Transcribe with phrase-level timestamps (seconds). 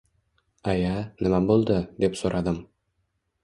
[0.73, 2.61] Aya, nima boʻldi?– deb soʻradim.